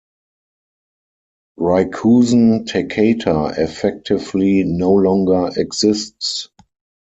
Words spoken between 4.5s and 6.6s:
no longer exists.